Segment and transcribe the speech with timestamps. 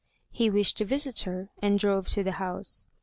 [0.31, 2.87] He wished to visit her, and drove to the house.